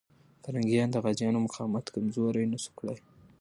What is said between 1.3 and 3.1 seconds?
مقاومت کمزوری نسو کړای.